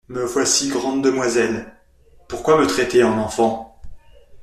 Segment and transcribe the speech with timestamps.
[0.07, 1.75] Me voici grande demoiselle:
[2.27, 3.79] Pourquoi me traiter en enfant?